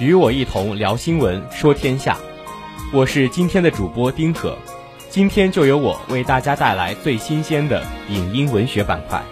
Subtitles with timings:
[0.00, 2.16] 与我一同聊新闻，说天下。
[2.90, 4.56] 我是今天的主播丁可，
[5.10, 9.22] 今天就由我为大家带来最新鲜的影音文学板块。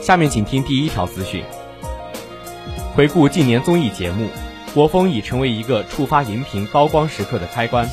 [0.00, 1.44] 下面请听第一条资讯。
[2.96, 4.28] 回顾近年综艺节目，
[4.74, 7.88] 国风已成为一个触发荧屏高光时刻的开关。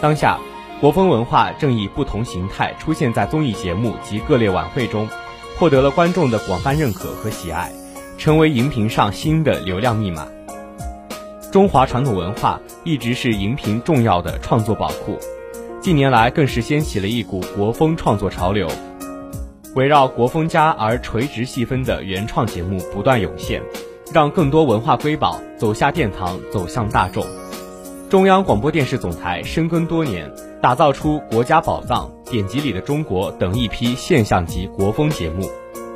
[0.00, 0.40] 当下。
[0.80, 5.06] 国风文化正以不同形态出现在综艺节目及各类晚会中，
[5.60, 7.70] 获得了观众的广泛认可和喜爱，
[8.16, 10.26] 成为荧屏上新的流量密码。
[11.52, 15.18] 中华传统文化一直是荧屏重要的创作宝库，
[15.78, 18.66] 近年来更是掀起了一股国风创作潮流。
[19.74, 23.60] 围绕国风家而垂直细分的原创节目不断涌现，
[24.14, 27.22] 让更多文化瑰宝走下殿堂，走向大众。
[28.08, 30.26] 中央广播电视总台深耕多年。
[30.62, 35.48] 打造出《国家宝藏》《典籍里的中国》等一批现象级国风节目，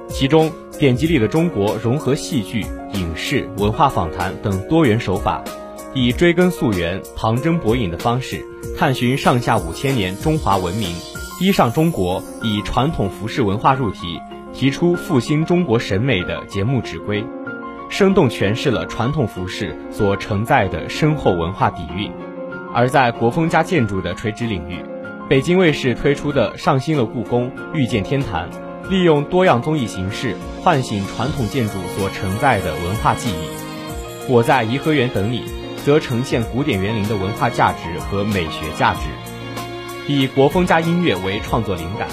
[0.08, 5.44] 其中《典籍里的中国》融合戏剧、影视、文化访谈等多元手法，
[5.92, 8.42] 以追根溯源、旁征博引的方式，
[8.78, 10.88] 探寻上下五千年中华文明。
[11.42, 14.18] 衣上中国以传统服饰文化入题，
[14.54, 17.22] 提出复兴中国审美的节目指挥，
[17.90, 22.10] 生动诠释了传统服饰所承载的深厚文化底蕴。
[22.75, 24.84] 而在国风加建筑的垂直领域，
[25.30, 28.50] 北京卫视推出的《上新了故宫，遇见天坛》，
[28.91, 33.48] 利用多样综艺形式唤醒传统建筑所承载的文化记忆。
[34.28, 35.44] 我在颐和园等你，
[35.84, 39.00] 则呈现古典园林的文化价值和美学价值。
[40.09, 42.09] 以国风加音乐为创作灵感，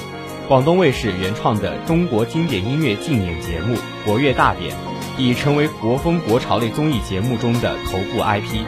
[0.47, 3.75] 广东卫视原创的中国经典音乐竞演节目
[4.05, 4.75] 《国乐大典》，
[5.17, 8.63] 已成为国风国潮类综艺节目中的头部 IP。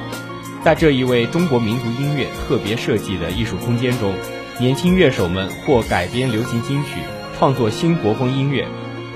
[0.63, 4.15] 在这一位中国民族音乐特别设计的艺术空间中，
[4.59, 7.01] 年轻乐手们或改编流行金曲，
[7.37, 8.65] 创作新国风音乐，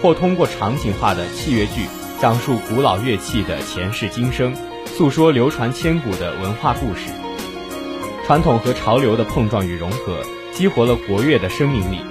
[0.02, 1.86] 或通过场景化的器乐剧，
[2.20, 4.54] 讲述古老乐器的前世今生，
[4.88, 7.10] 诉说流传千古的文化故事。
[8.26, 10.20] 传统和潮流的碰撞与融合，
[10.52, 12.02] 激活了国乐的生命力，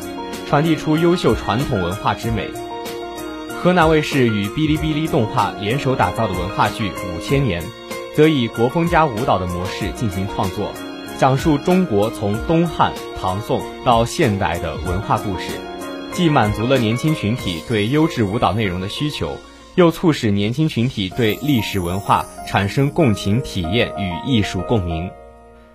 [0.49, 2.49] 传递出优秀传统文化之美。
[3.63, 7.61] 河南卫视与哔哩哔哩动画联手打造的文化剧《五千年》。
[8.17, 10.73] 则以国风加舞蹈的模式进行创作，
[11.19, 12.91] 讲述中国从东汉、
[13.21, 15.51] 唐宋到现代的文化故事，
[16.13, 19.37] 既满足了年轻群体对优质舞蹈内容的需求，
[19.75, 25.11] 又促使年轻群体对历史文化产生共情体验与艺术共鸣。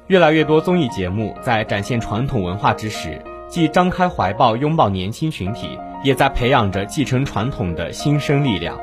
[0.07, 8.75] 越来越多综艺节目在展现传统文化之时，既张开怀抱拥抱年轻群体，也在培养着继承传统的新生力量。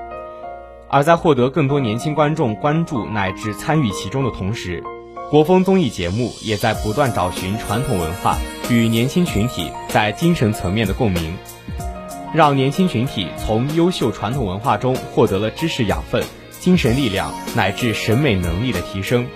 [0.90, 4.82] 而在获得更多年轻观众关注乃至参与其中的同时，
[5.30, 8.38] 国风综艺节目也在不断找寻传统文化
[8.70, 11.36] 与年轻群体在精神层面的共鸣，
[12.32, 16.24] 让年轻群体从优秀传统文化中获得了知识养分、
[16.58, 19.26] 精神力量乃至审美能力的提升，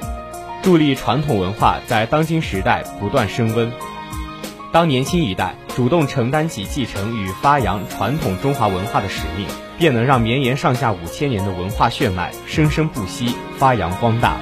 [0.63, 3.71] 助力传统文化在当今时代不断升温。
[4.73, 9.47] 当年轻一代主动承担起继承与发扬传统中华文化的使命。
[9.83, 14.39] 便能让绵延上下五千年的文化血脉生生不息、发扬光大。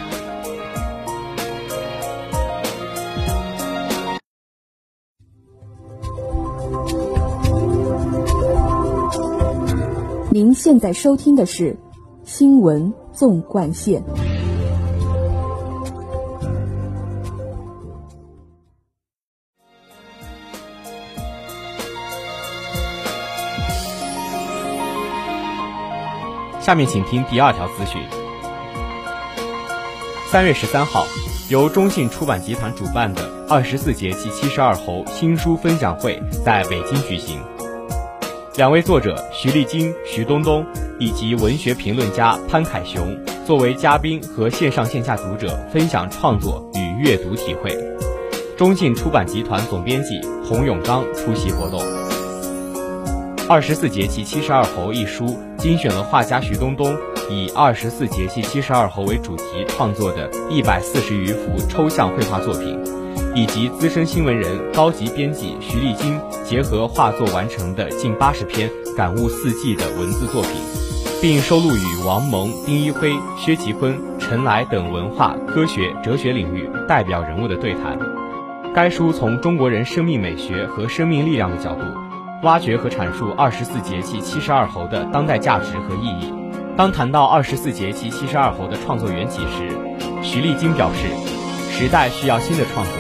[10.31, 11.73] 您现在收听的是
[12.23, 14.03] 《新闻纵贯线》。
[26.61, 28.03] 下面请听第二条资讯。
[30.31, 31.07] 三月十三号，
[31.49, 37.41] 由中信出版集团主办的二十四节气七十二候新书分享会在北京举行。
[38.57, 40.65] 两位作者徐丽晶、徐冬冬
[40.99, 47.75] 以及文学评论家潘凯雄作为嘉宾和线上线下读者分享创作与阅读体会。
[48.59, 51.81] 中信出版集团总编辑洪永刚出席活动。
[53.49, 56.97] 二十四节气七十二候一书精选了画家徐冬冬
[57.29, 62.83] 以二十四节气七十二候为主题创作的一百四十余幅抽象绘画作品，
[63.35, 70.51] 以及资深新闻人、高级编辑徐丽晶结合画作完成的近八十篇感悟四季的文字作品。
[71.21, 77.99] 并收录与王蒙、丁一辉、薛其坤、陈来等文化、科学、哲学领域代表人物的对谈。
[78.75, 81.83] 该书从中国人生命美学和生命力量的角度，
[82.43, 86.33] 挖掘和阐述二十四节气七十二候的当代价值和意义。
[86.77, 89.77] 当谈到二十四节气七十二候的创作缘起时，
[90.23, 91.09] 徐立金表示，
[91.71, 92.95] 时代需要新的创作。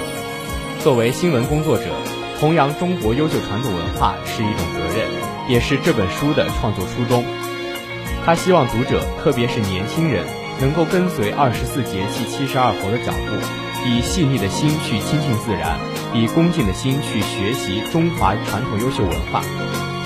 [0.80, 1.84] 作为新闻工作者，
[2.38, 5.08] 弘扬中国优秀传统文化是一种责任，
[5.48, 7.24] 也是这本书的创作初衷。
[8.26, 10.26] 他希望读者，特别是年轻人，
[10.60, 13.69] 能够跟随二十四节气七十二候的脚步。
[13.86, 15.78] 以细腻的心去亲近自然，
[16.12, 19.42] 以恭敬的心去学习中华传统优秀文化，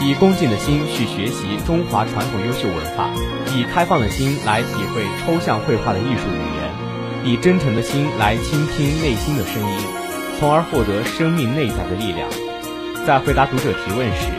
[0.00, 3.10] 以恭敬的心去学习中华传统优秀文化，
[3.52, 6.70] 以开放的心来体会抽象绘画的艺术语言，
[7.24, 9.78] 以真诚的心来倾听内心的声音，
[10.38, 12.28] 从而获得生命内在的力量。
[13.04, 14.30] 在回答读者提问时，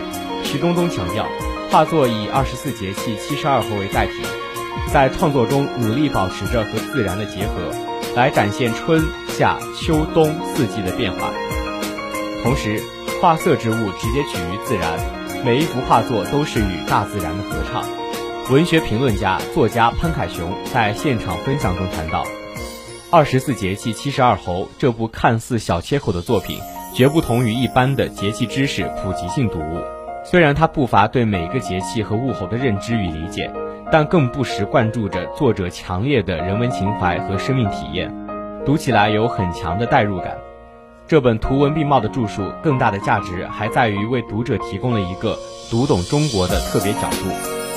[0.44, 1.28] 徐冬冬强调，
[1.70, 4.14] 画作以二十四节气七十二候为载体，
[4.94, 7.76] 在创作中努力保持着和自然的结合。
[8.16, 9.04] 来展现春
[9.38, 11.30] 夏秋冬四季的变化，
[12.42, 12.82] 同时
[13.22, 14.98] 画色之物直接取于自然，
[15.44, 17.84] 每一幅画作都是与大自然的合唱。
[18.50, 22.24] 文学评论家、作家潘凯雄在现场分享中谈到，
[23.12, 26.58] 《二十四节气七十二候》这部看似小切口的作品，
[26.94, 29.84] 绝不同于一般的节气知识普及性读物。
[30.24, 33.52] 虽然它不乏对每个节气和物候的认知与理解。
[33.92, 38.12] 但更不时灌注着作者强烈的人文情怀和生命体验，
[38.66, 40.38] 读起来有很强的代入感。
[41.08, 45.38] 这本图文并茂的著述，更大的价值还在于为读者提供了一个
[45.70, 47.30] 读懂中国的特别角度。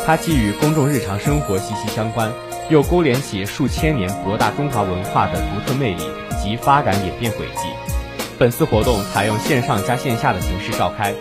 [0.07, 2.33] 它既与公众日常生活息息相关，
[2.71, 6.03] 又勾连起数千年博大中华文化的独特魅力
[6.43, 7.69] 及发展演变轨迹。
[8.39, 11.13] 本次活动采用线上加线下的形式召开，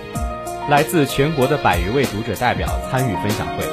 [0.70, 3.66] 来自全国的百余位读者代表参与分享会。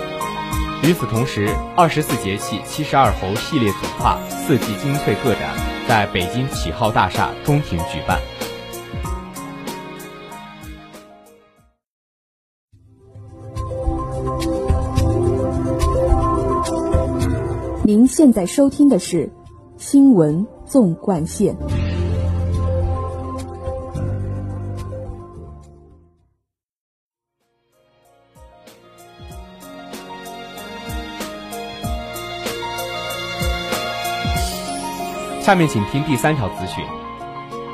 [0.82, 5.56] 与此同时，二十四节气七十二候系列组画四季精粹个展
[5.88, 8.20] 在北京启号大厦中庭举办。
[17.86, 19.26] 您现在收听的是
[19.78, 21.56] 《新闻纵贯线》。
[35.44, 36.82] 下面请听第三条资讯：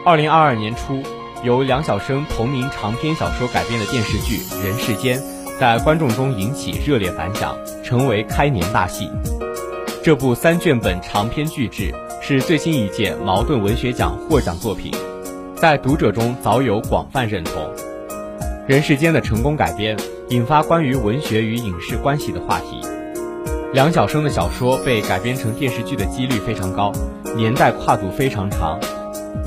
[0.05, 1.00] 二零二二年初，
[1.44, 5.17] 由梁晓声同名长篇小说改编的电视剧《人世间》
[5.61, 9.08] 在观众中引起热烈反响，成为开年大戏。
[10.02, 14.93] 这部三卷本长篇巨制是最新一届茅盾文学奖获奖作品，
[15.55, 17.55] 在读者中早有广泛认同。
[18.67, 19.96] 《人世间》的成功改编，
[20.31, 22.84] 引发关于文学与影视关系的话题。
[23.72, 26.90] 梁晓声的小说被改编成电视剧的几率非常高，
[27.37, 28.76] 年代跨度非常长。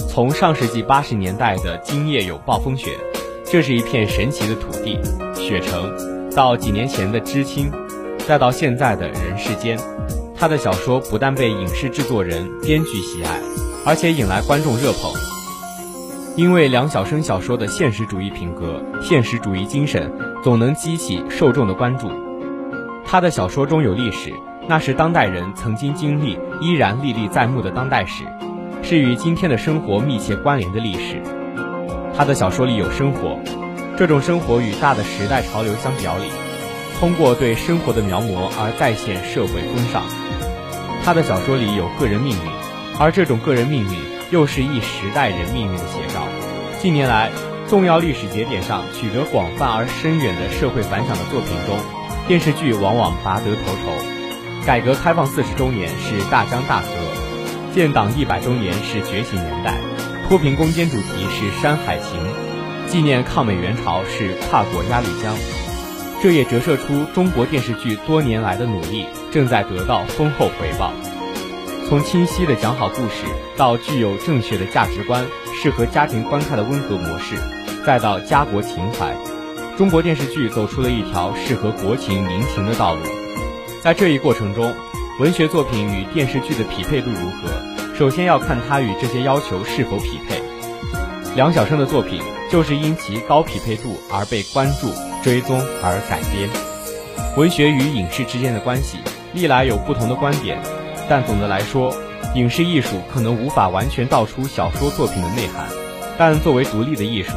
[0.10, 2.92] 从上世纪八十年代的《今夜有暴风雪》，
[3.44, 4.98] 这是一片神奇的土地，
[5.36, 5.90] 雪城；
[6.34, 7.70] 到几年前的《知青》，
[8.26, 9.78] 再到现在的人世间，
[10.38, 13.42] 他的小说不但被影视制作人、编剧喜爱，
[13.86, 15.12] 而且引来观众热捧。
[16.38, 20.10] 因为梁晓声小说的现实主义品格、现实主义精神，
[20.42, 22.10] 总能激起受众的关注。
[23.06, 24.34] 他的小说中有历史，
[24.68, 28.24] 那是当代人曾经经历、依然历历在目的当代史，
[28.82, 31.22] 是与今天的生活密切关联的历史。
[32.16, 33.40] 他的小说里有生活，
[33.98, 36.32] 这种生活与大的时代潮流相表里，
[37.00, 40.04] 通过对生活的描摹而再现社会风尚。
[41.04, 42.52] 他的小说里有个人命运，
[43.00, 44.00] 而这种个人命运
[44.32, 46.24] 又是一时代人命运的写照。
[46.80, 47.30] 近年来，
[47.68, 51.78] 重要历史节点上取得广泛而深远的社会反响的作品中。
[52.26, 56.88] 电视剧往往拔得头筹，改革开放四十周年是大江大河，
[57.76, 59.78] 建党一百周年是觉醒年代，
[60.28, 62.08] 脱贫攻坚主题是山海情，
[62.88, 65.36] 纪念抗美援朝是跨过鸭绿江。
[66.22, 70.94] 这也折射出中国电视剧多年来的努力正在得到丰厚回报。
[71.90, 73.26] 从清晰的讲好故事，
[73.58, 75.26] 到具有正确的价值观、
[75.62, 77.36] 适合家庭观看的温和模式，
[77.86, 79.14] 再到家国情怀。
[79.76, 83.02] 中国电视剧走出了一条适合国情民情的道路，
[83.82, 84.72] 在这一过程中，
[85.20, 90.40] 文学作品与电视剧的匹配度如何，首先要看它与这些要求是否匹配。
[91.36, 96.48] 梁晓声的作品就是因其高匹配度而被关注、追踪而改编。
[97.36, 99.00] 文学与影视之间的关系
[99.34, 100.62] 历来有不同的观点，
[101.10, 101.92] 但总的来说，
[102.36, 105.68] 影视艺术可能无法完全道出小说作品的内涵，
[106.16, 107.32] 但作为独立的艺术。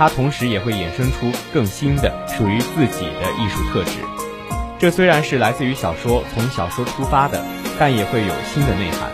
[0.00, 3.98] 它同时也会衍生出更新的属于自己的艺术特质。
[4.78, 7.44] 这虽然是来自于小说，从小说出发的，
[7.78, 9.10] 但也会有新的内涵。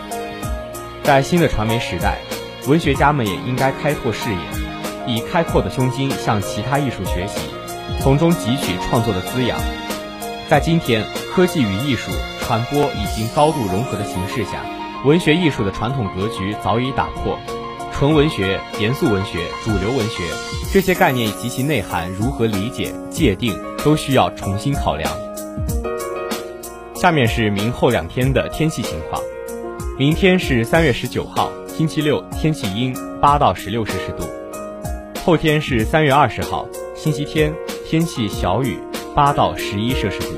[1.03, 2.19] 在新的传媒时代，
[2.67, 4.39] 文学家们也应该开拓视野，
[5.05, 7.41] 以开阔的胸襟向其他艺术学习，
[7.99, 9.59] 从中汲取创作的滋养。
[10.47, 11.03] 在今天
[11.35, 14.63] 科技与艺术传播已经高度融合的形势下，
[15.03, 17.37] 文学艺术的传统格局早已打破。
[17.97, 20.23] 纯文学、严肃文学、主流文学
[20.71, 25.11] 这些概念及其内涵如何理解、界定，都需要重新考量。
[26.93, 29.19] 下面是明后两天的天气情况：
[29.97, 34.27] 明天是三月十九号，星期六，天气阴，八到十六摄氏度；
[35.25, 37.51] 后天是三月二十号，星期天，
[37.83, 38.77] 天气小雨，
[39.15, 40.35] 八到十一摄氏度。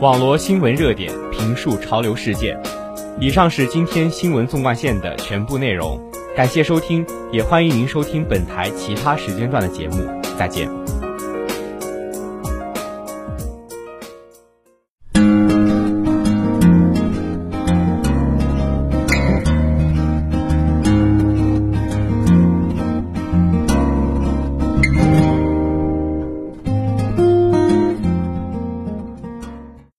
[0.00, 2.58] 网罗新闻热点，评述潮流事件。
[3.18, 5.98] 以上是今天新闻纵贯线的全部内容，
[6.36, 10.04] 感谢收听，也欢迎您收听本台其他时间段的节目，
[10.38, 10.68] 再见。